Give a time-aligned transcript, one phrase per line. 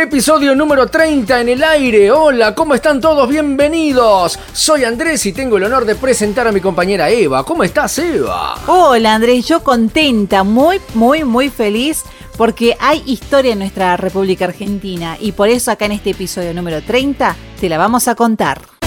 [0.00, 2.10] Episodio número 30 en el aire.
[2.10, 3.28] Hola, ¿cómo están todos?
[3.28, 4.38] Bienvenidos.
[4.54, 7.44] Soy Andrés y tengo el honor de presentar a mi compañera Eva.
[7.44, 8.54] ¿Cómo estás, Eva?
[8.66, 9.46] Hola, Andrés.
[9.46, 12.02] Yo contenta, muy, muy, muy feliz
[12.38, 16.80] porque hay historia en nuestra República Argentina y por eso acá en este episodio número
[16.80, 18.79] 30 te la vamos a contar.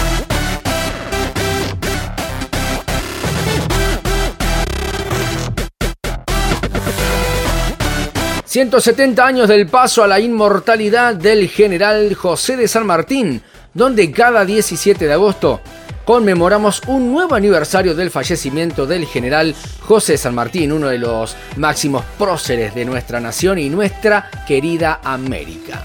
[8.54, 13.41] 170 años del paso a la inmortalidad del general José de San Martín,
[13.73, 15.59] donde cada 17 de agosto
[16.05, 22.05] conmemoramos un nuevo aniversario del fallecimiento del general José San Martín, uno de los máximos
[22.20, 25.83] próceres de nuestra nación y nuestra querida América.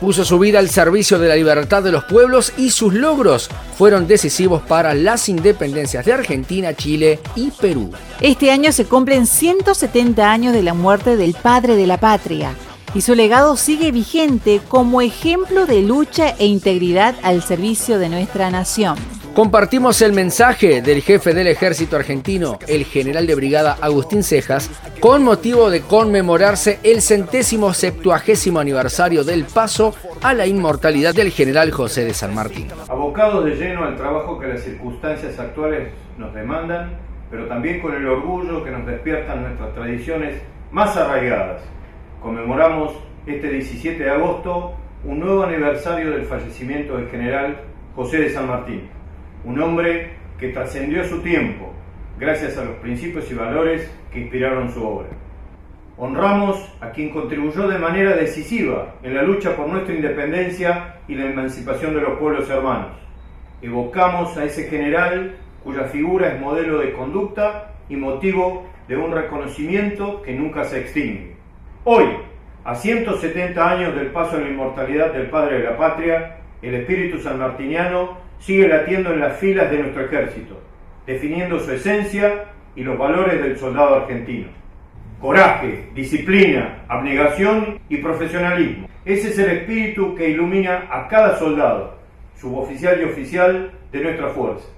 [0.00, 4.06] Puso su vida al servicio de la libertad de los pueblos y sus logros fueron
[4.06, 7.90] decisivos para las independencias de Argentina, Chile y Perú.
[8.20, 12.54] Este año se cumplen 170 años de la muerte del padre de la patria
[12.94, 18.50] y su legado sigue vigente como ejemplo de lucha e integridad al servicio de nuestra
[18.50, 19.17] nación.
[19.38, 25.22] Compartimos el mensaje del jefe del ejército argentino, el general de brigada Agustín Cejas, con
[25.22, 32.04] motivo de conmemorarse el centésimo septuagésimo aniversario del paso a la inmortalidad del general José
[32.04, 32.66] de San Martín.
[32.88, 36.98] Abocados de lleno al trabajo que las circunstancias actuales nos demandan,
[37.30, 40.42] pero también con el orgullo que nos despiertan nuestras tradiciones
[40.72, 41.62] más arraigadas.
[42.20, 42.92] Conmemoramos
[43.24, 47.60] este 17 de agosto un nuevo aniversario del fallecimiento del general
[47.94, 48.97] José de San Martín
[49.44, 51.72] un hombre que trascendió su tiempo
[52.18, 55.08] gracias a los principios y valores que inspiraron su obra.
[55.96, 61.26] Honramos a quien contribuyó de manera decisiva en la lucha por nuestra independencia y la
[61.26, 62.96] emancipación de los pueblos hermanos.
[63.62, 70.22] Evocamos a ese general cuya figura es modelo de conducta y motivo de un reconocimiento
[70.22, 71.36] que nunca se extingue.
[71.84, 72.04] Hoy,
[72.64, 77.18] a 170 años del paso a la inmortalidad del Padre de la Patria, el espíritu
[77.18, 80.60] sanmartiniano sigue latiendo en las filas de nuestro ejército,
[81.06, 84.48] definiendo su esencia y los valores del soldado argentino.
[85.20, 88.88] Coraje, disciplina, abnegación y profesionalismo.
[89.04, 91.98] Ese es el espíritu que ilumina a cada soldado,
[92.36, 94.68] suboficial y oficial de nuestra fuerza,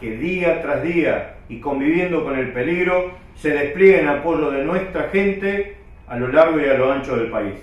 [0.00, 5.04] que día tras día y conviviendo con el peligro se despliega en apoyo de nuestra
[5.10, 5.76] gente
[6.08, 7.54] a lo largo y a lo ancho del país.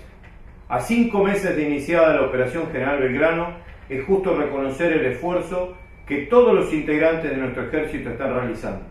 [0.69, 3.49] A cinco meses de iniciada la Operación General Belgrano,
[3.89, 8.85] es justo reconocer el esfuerzo que todos los integrantes de nuestro ejército están realizando.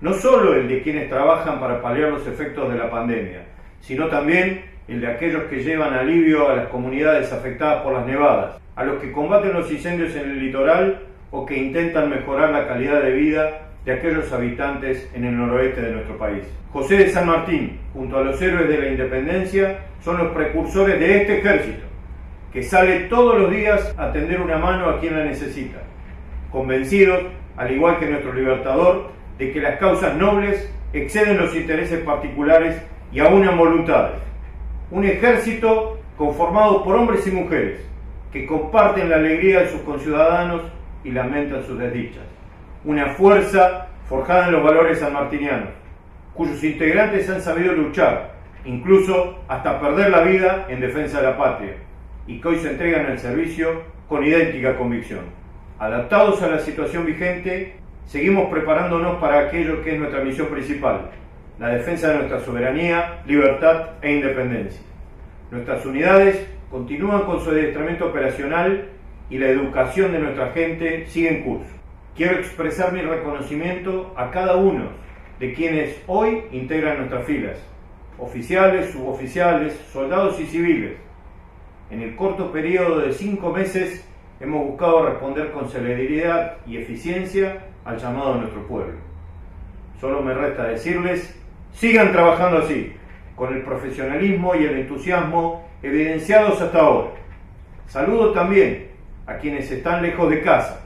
[0.00, 3.44] No solo el de quienes trabajan para paliar los efectos de la pandemia,
[3.80, 8.60] sino también el de aquellos que llevan alivio a las comunidades afectadas por las nevadas,
[8.76, 11.00] a los que combaten los incendios en el litoral
[11.30, 15.92] o que intentan mejorar la calidad de vida de aquellos habitantes en el noroeste de
[15.92, 16.42] nuestro país.
[16.72, 21.22] José de San Martín, junto a los héroes de la independencia, son los precursores de
[21.22, 21.86] este ejército
[22.56, 25.76] que sale todos los días a tender una mano a quien la necesita,
[26.50, 27.24] convencidos,
[27.54, 32.80] al igual que nuestro libertador, de que las causas nobles exceden los intereses particulares
[33.12, 34.22] y aún en voluntades.
[34.90, 37.86] Un ejército conformado por hombres y mujeres
[38.32, 40.62] que comparten la alegría de sus conciudadanos
[41.04, 42.24] y lamentan sus desdichas.
[42.86, 45.74] Una fuerza forjada en los valores sanmartinianos,
[46.32, 48.32] cuyos integrantes han sabido luchar,
[48.64, 51.85] incluso hasta perder la vida en defensa de la patria
[52.26, 55.20] y que hoy se entregan al servicio con idéntica convicción.
[55.78, 57.76] Adaptados a la situación vigente,
[58.06, 61.10] seguimos preparándonos para aquello que es nuestra misión principal,
[61.58, 64.80] la defensa de nuestra soberanía, libertad e independencia.
[65.50, 68.88] Nuestras unidades continúan con su adiestramiento operacional
[69.30, 71.70] y la educación de nuestra gente sigue en curso.
[72.16, 74.90] Quiero expresar mi reconocimiento a cada uno
[75.38, 77.58] de quienes hoy integran nuestras filas,
[78.18, 80.94] oficiales, suboficiales, soldados y civiles,
[81.90, 84.04] en el corto periodo de cinco meses
[84.40, 88.94] hemos buscado responder con celeridad y eficiencia al llamado de nuestro pueblo.
[90.00, 91.38] Solo me resta decirles,
[91.72, 92.92] sigan trabajando así,
[93.36, 97.10] con el profesionalismo y el entusiasmo evidenciados hasta ahora.
[97.86, 98.88] Saludo también
[99.26, 100.80] a quienes están lejos de casa,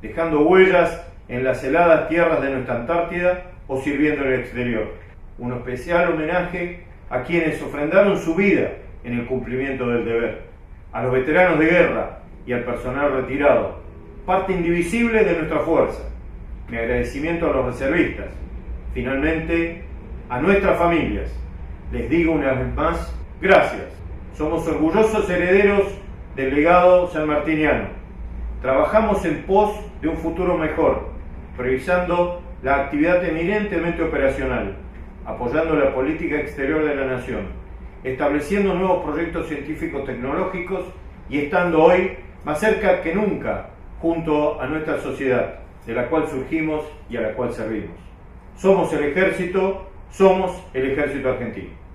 [0.00, 4.94] dejando huellas en las heladas tierras de nuestra Antártida o sirviendo en el exterior.
[5.38, 8.70] Un especial homenaje a quienes ofrendaron su vida
[9.04, 10.56] en el cumplimiento del deber
[10.96, 13.80] a los veteranos de guerra y al personal retirado,
[14.24, 16.02] parte indivisible de nuestra fuerza.
[16.70, 18.28] Mi agradecimiento a los reservistas.
[18.94, 19.84] Finalmente,
[20.30, 21.30] a nuestras familias.
[21.92, 23.84] Les digo una vez más, gracias.
[24.34, 25.86] Somos orgullosos herederos
[26.34, 27.88] del legado sanmartiniano.
[28.62, 31.10] Trabajamos en pos de un futuro mejor,
[31.58, 34.76] priorizando la actividad eminentemente operacional,
[35.26, 37.65] apoyando la política exterior de la nación
[38.06, 40.84] estableciendo nuevos proyectos científicos tecnológicos
[41.28, 42.12] y estando hoy
[42.44, 43.70] más cerca que nunca
[44.00, 47.96] junto a nuestra sociedad, de la cual surgimos y a la cual servimos.
[48.56, 51.85] Somos el ejército, somos el ejército argentino.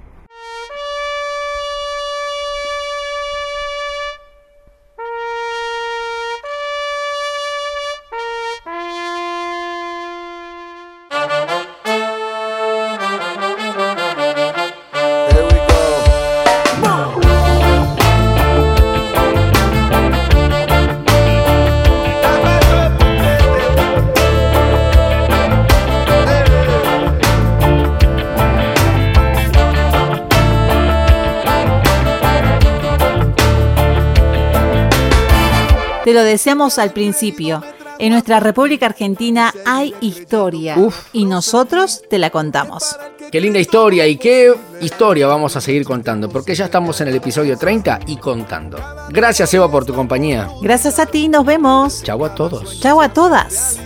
[36.03, 37.63] Te lo decíamos al principio.
[37.99, 40.75] En nuestra República Argentina hay historia
[41.13, 42.97] y nosotros te la contamos.
[43.31, 44.51] Qué linda historia y qué
[44.81, 48.79] historia vamos a seguir contando, porque ya estamos en el episodio 30 y contando.
[49.09, 50.49] Gracias Eva por tu compañía.
[50.61, 52.01] Gracias a ti, nos vemos.
[52.01, 52.79] Chau a todos.
[52.81, 53.79] Chau a todas.